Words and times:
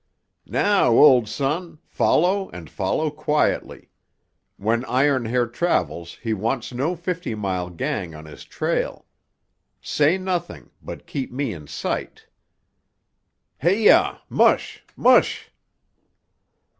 "Now, 0.47 0.93
old 0.93 1.29
son, 1.29 1.77
follow 1.85 2.49
and 2.49 2.71
follow 2.71 3.11
quietly. 3.11 3.91
When 4.57 4.83
Iron 4.85 5.25
Hair 5.25 5.49
travels 5.49 6.15
he 6.23 6.33
wants 6.33 6.73
no 6.73 6.95
Fifty 6.95 7.35
Mile 7.35 7.69
gang 7.69 8.15
on 8.15 8.25
his 8.25 8.43
trail. 8.43 9.05
Say 9.79 10.17
nothing, 10.17 10.71
but 10.81 11.05
keep 11.05 11.31
me 11.31 11.53
in 11.53 11.67
sight. 11.67 12.25
Heyah, 13.61 14.21
mush, 14.27 14.83
mush!" 14.95 15.51